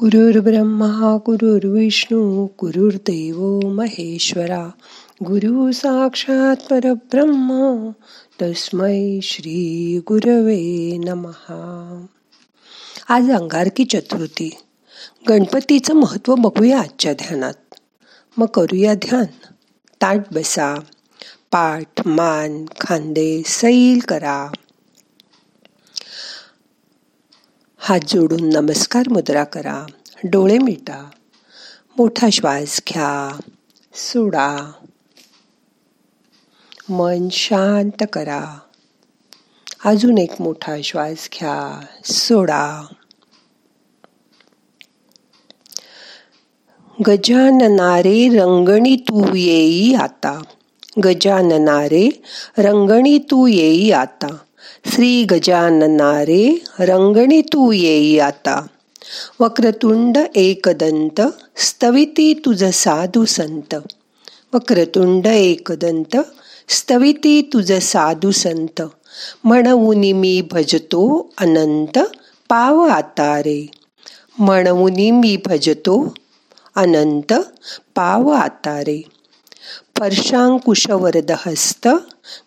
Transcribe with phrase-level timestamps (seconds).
[0.00, 4.70] गुरुर्ब्रह्मा गुरुर्विष्णू गुरुर्देव महेश्वरा
[5.24, 7.90] गुरु साक्षात परब्रह्म
[8.42, 12.06] तस्मै श्री गुरवे नमहा
[13.08, 14.50] आज अंगारकी चतुर्थी.
[15.28, 17.74] गणपतीचं महत्त्व बघूया आजच्या ध्यानात.
[18.36, 19.24] मग करूया ध्यान.
[20.02, 20.74] ताट बसा.
[21.52, 24.48] पाठ मान खांदे सैल करा.
[27.90, 29.86] हात जोडून नमस्कार मुद्रा करा.
[30.24, 31.10] डोळे मिटा.
[31.98, 33.40] मोठा श्वास घ्या.
[33.94, 34.72] सोडा.
[36.88, 38.58] मन शांत करा.
[39.84, 41.86] अजून एक मोठा श्वास घ्या.
[42.04, 42.86] सोडा.
[47.06, 50.42] गजाननारे रंगणी तू येई आता.
[51.04, 52.22] गजाननारे
[52.58, 54.36] रंगणी तू येई आता.
[54.84, 56.44] श्री गजाननारे
[56.80, 58.60] रंगणी तू येई आता
[59.40, 61.20] वक्रतुंड एकदंत
[61.56, 63.74] स्तविती तुझ साधू संत
[64.54, 66.16] वक्रतुंड एकदंत
[66.68, 68.82] स्तविती तुझ साधू संत
[69.44, 71.04] म्हणून मी भजतो
[71.38, 71.98] अनंत
[72.50, 73.60] पाव आता रे
[74.38, 75.96] म्हणून मी भजतो
[76.76, 77.32] अनंत
[77.94, 79.00] पाव आता रे
[80.00, 81.86] फरशांकुशवरद हस्त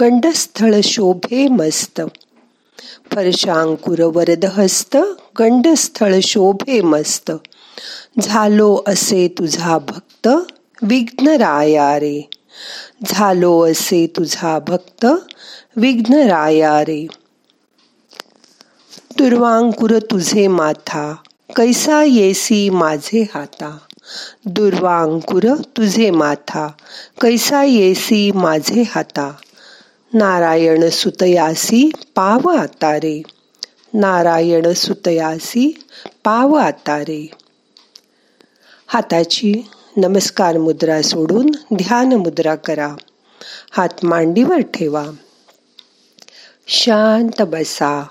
[0.00, 2.00] गंडस्थळ शोभे मस्त
[3.12, 4.96] फरशांकुर वरद हस्त
[5.38, 7.30] गंडस्थळ शोभे मस्त
[8.20, 10.28] झालो असे तुझा भक्त
[10.82, 12.20] विघ्नराया रे
[13.06, 15.06] झालो असे तुझा भक्त
[15.76, 17.06] विघ्नराया रे
[19.18, 21.12] दुर्वांकुर तुझे माथा
[21.56, 23.76] कैसा येसी माझे हाता
[24.44, 26.68] दुर्वांकुर तुझे माथा
[27.20, 29.32] कैसा येसी माझे हाता?
[30.14, 33.22] नारायण सुतयासी पाव आता रे
[33.94, 35.84] नारायण सुतयासी
[36.24, 37.30] पाव आता रे
[38.86, 42.94] हाताची नमस्कार मुद्रा सोडून ध्यान मुद्रा करा.
[43.70, 45.04] हात मांडीवर ठेवा.
[46.68, 48.06] शांत बसा.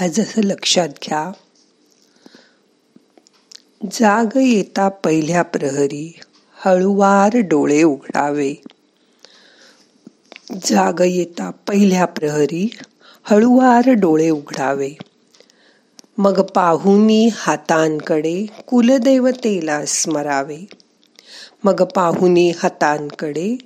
[0.00, 1.32] आज असं लक्षात घ्या.
[3.92, 6.18] जाग येता पहिल्या प्रहरी
[6.52, 8.54] हळुवार डोळे उघडावे.
[10.64, 12.76] जाग येता पहिल्या प्रहरी
[13.22, 14.90] हळुवार डोळे उघडावे.
[16.18, 20.66] मग पाहुनी हातांकडे कुलदेवतेला स्मरावे
[21.64, 23.56] मग पाहुनी हातांकडे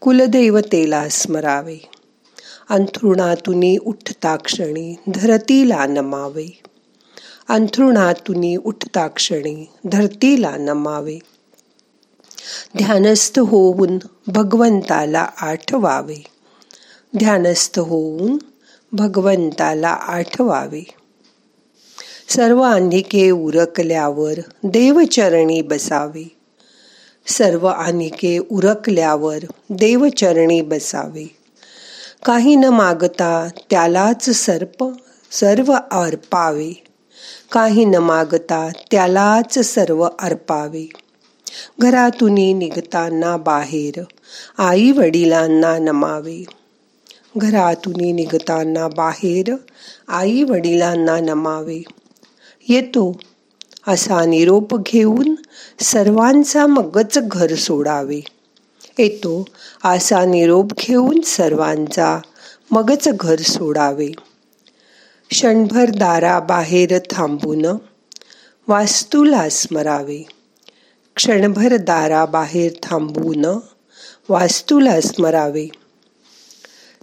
[0.00, 1.91] कुलदेवतेला स्मरावे
[2.72, 6.62] अंथरुणातुनी उठता क्षणी धरतीला नमावे.
[7.48, 11.18] अंथरुणातुनी उठता क्षणी धरतीला नमावे.
[12.78, 16.24] ध्यानस्थ होऊन भगवंताला आठवावे.
[17.18, 18.38] ध्यानस्थ होऊन
[18.92, 20.82] भगवंताला आठवावे.
[22.28, 24.34] सर्व अंधिके उरकल्यावर
[24.64, 26.36] देवचरणी बसावे.
[27.26, 29.38] सर्व आनिके उरकल्यावर
[29.70, 31.41] देवचरणी बसावे.
[32.24, 34.84] काही न मागता त्यालाच सर्प
[35.30, 36.84] सर्व अर्पावे.
[37.52, 40.88] काही न मागता त्यालाच सर्व अर्पावे.
[41.78, 44.02] घरातून निघताना बाहेर
[44.58, 46.44] आई वडिलांना नमावे.
[47.36, 49.54] घरातून निघताना बाहेर
[50.08, 51.82] आई वडिलांना नमावे.
[52.68, 53.20] येतो
[53.86, 55.34] असा निरोप घेऊन
[55.80, 58.20] सर्वांचा मगच घर सोडावे.
[58.98, 59.44] येतो.
[59.84, 62.18] असा निरोप घेऊन सर्वांचा
[62.70, 64.08] मगच घर सोडावे.
[65.30, 67.76] क्षणभर दारा बाहेर थांबून
[68.68, 70.26] वास्तूला स्मरावे.
[71.16, 73.58] क्षणभर दारा बाहेर थांबून
[74.28, 75.68] वास्तूला स्मरावे.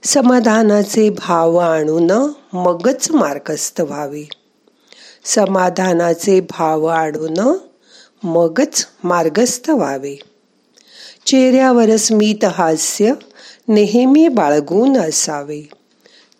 [0.03, 2.11] समाधानाचे भाव आणून
[2.53, 4.29] मगच मार्गस्थ व्हावे.
[5.23, 7.57] समाधानाचे भाव आणून
[8.23, 10.28] मगच मार्गस्थ व्हावे.
[11.29, 13.13] चेहऱ्यावर स्मित हास्य
[13.67, 15.69] नेहमी बाळगून असावे.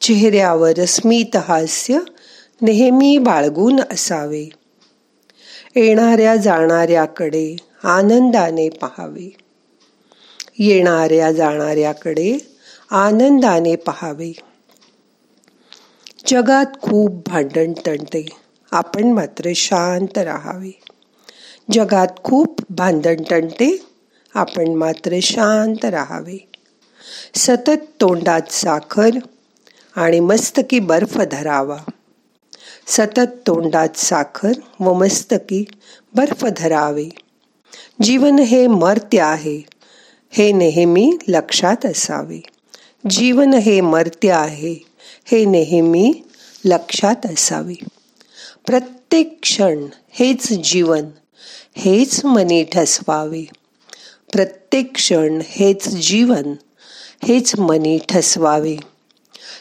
[0.01, 1.99] चेहऱ्यावर स्मित हास्य
[2.61, 4.49] नेहमी बाळगून असावे.
[5.75, 9.33] येणाऱ्या जाणाऱ्याकडे आनंदाने पहावे.
[10.59, 12.37] येणाऱ्या जाणाऱ्याकडे
[12.91, 14.33] आनंदाने पहावे.
[16.27, 18.25] जगात खूप भांडण तणते
[18.71, 20.79] आपण मात्र शांत राहावे.
[21.71, 23.88] जगात खूप भांडण तणते
[24.33, 26.47] आपण मात्र शांत राहावे.
[27.35, 29.09] सतत तोंडात साखर
[29.95, 31.77] आणि मस्तकी बर्फ धरावा.
[32.87, 35.65] सतत तोंडात साखर व मस्तकी
[36.15, 37.09] बर्फ धरावे.
[38.01, 39.65] जीवन हे मर्त्य आहे
[40.29, 42.41] हे नेहमी लक्षात असावे.
[43.09, 44.73] जीवन हे मर्त्य आहे
[45.25, 46.21] हे नेहमी
[46.65, 47.75] लक्षात असावे.
[48.67, 51.03] प्रत्येक क्षण हेच जीवन
[51.75, 53.45] हेच मनी ठसवावे.
[54.33, 56.53] प्रत्येक क्षण हेच जीवन
[57.27, 58.77] हेच मनी ठसवावे.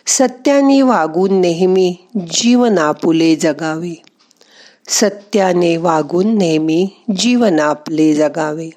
[0.06, 1.96] सत्याने वागून नेहमी
[2.30, 4.02] जीवनापुले जगावे.
[4.88, 8.70] सत्याने वागून नेहमी जीवन आपले जगावे.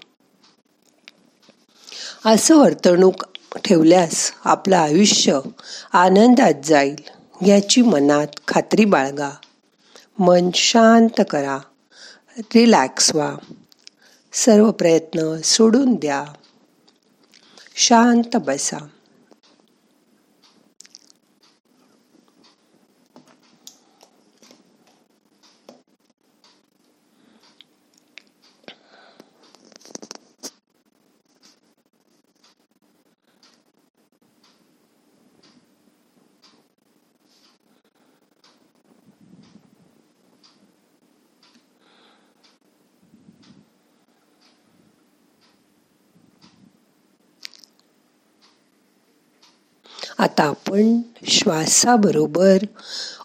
[2.25, 3.23] असं वर्तणूक
[3.65, 5.39] ठेवल्यास आपलं आयुष्य
[5.93, 6.95] आनंदात जाईल
[7.47, 9.29] याची मनात खात्री बाळगा.
[10.19, 11.57] मन शांत करा
[12.37, 13.35] रिलॅक्स व्हा.
[14.33, 16.25] सर्व प्रयत्न सोडून द्या.
[17.75, 18.77] शांत बसा.
[50.21, 52.57] आता आपण श्वासाबरोबर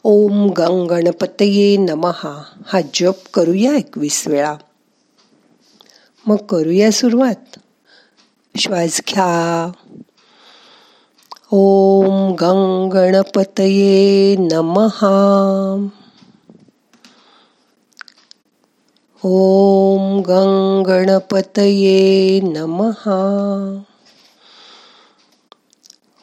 [0.04, 4.54] ओम गंग गणपतये नमहा हा जप करूया एकवीस वेळा.
[6.26, 7.58] मग करूया सुरुवात.
[8.58, 9.72] श्वास घ्या.
[11.50, 15.88] ओम गंग गणपतये नमहा
[19.24, 22.40] ॐ गंग गणपतये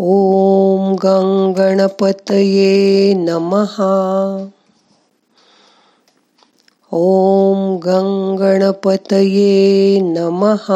[0.00, 2.72] ॐ गङ्गणपतये
[3.14, 3.76] नमः।
[6.92, 9.52] ॐ गङ्गणपतये
[10.00, 10.66] नमः।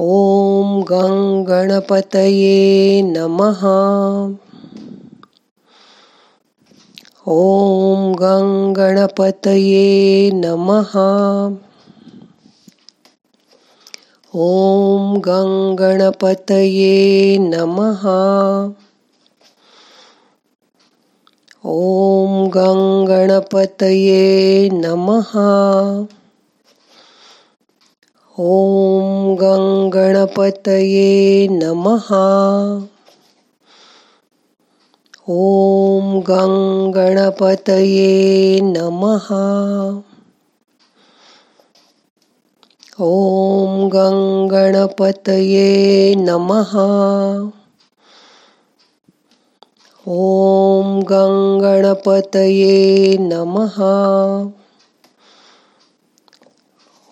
[0.00, 2.58] ॐ गङ्गणपतये
[3.02, 3.62] नमः।
[7.28, 9.86] ॐ गङ्गणपतये
[10.34, 10.92] नमः।
[14.40, 18.02] ॐ गङ्गणपतये नमः।
[21.66, 25.32] ॐ गङ्गणपतये नमः।
[28.40, 32.08] ॐ गङ्गणपतये नमः।
[35.30, 38.10] ॐ गङ्गणपतये
[38.62, 39.28] नमः।
[43.00, 45.68] ॐ गङ्गणपतये
[46.18, 46.72] नमः।
[50.08, 52.74] ॐ गङ्गणपतये
[53.20, 53.76] नमः।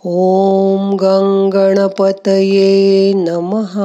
[0.07, 2.71] ॐ गङ्गणपतये
[3.17, 3.77] नमः।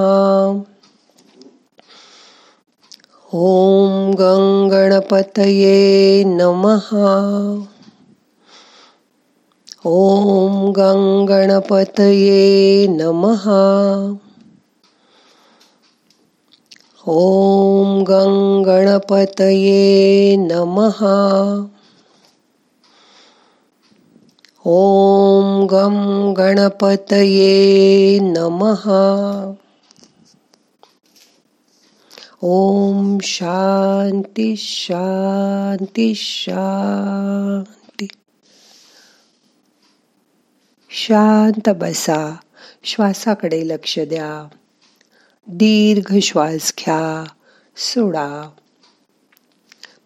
[3.34, 5.78] ॐ गङ्गणपतये
[6.28, 6.90] नमः।
[9.86, 12.42] ॐ गङ्गणपतये
[12.90, 13.46] नमः।
[17.08, 19.82] ॐ गङ्गणपतये
[20.40, 21.00] नमः।
[24.68, 25.98] ॐ गं
[26.38, 28.84] गणपतये नमः।
[32.44, 37.81] ॐ शान्ति शान्ति शान्ति
[40.94, 42.36] शांत बसा.
[42.84, 44.48] श्वासाकडे लक्ष द्या.
[45.48, 47.24] दीर्घ श्वास घ्या.
[47.78, 48.50] सोडा.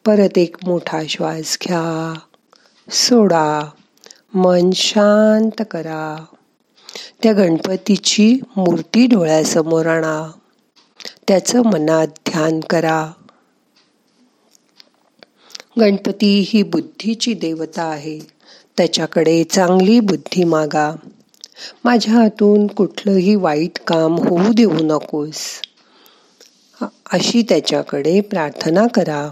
[0.05, 2.19] परत एक मोठा श्वास घ्या.
[2.91, 3.69] सोडा.
[4.33, 6.25] मन शांत करा.
[7.23, 10.31] त्या गणपतीची मूर्ती डोळ्यासमोर आणा.
[11.27, 13.11] त्याचं मनात ध्यान करा.
[15.79, 18.34] गणपती ही बुद्धीची देवता आहे.
[18.77, 20.95] त्याच्याकडे चांगली बुद्धी मागा.
[21.83, 25.61] माझ्या हातून कुठलंही वाईट काम होऊ देऊ नकोस.
[27.11, 29.29] अशी त्याच्याकडे प्रार्थना करा.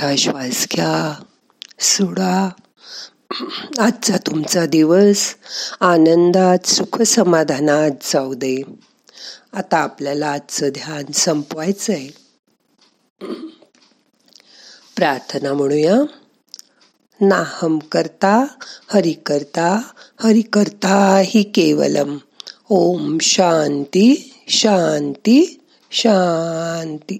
[0.00, 1.22] मोठा श्वास घ्या
[1.80, 2.48] सोडा.
[3.78, 5.34] आजचा तुमचा दिवस
[5.80, 8.62] आनंदात सुख समाधानात जाऊ दे.
[9.52, 12.08] आता आपल्याला आजचं ध्यान संपवायचं आहे
[14.96, 15.94] प्रार्थना म्हणूया.
[17.20, 18.46] नाहम करता
[18.88, 19.80] हरि करता
[20.20, 22.18] हरि करता हि केवलम.
[22.68, 27.18] ओम शांती शांती शांती.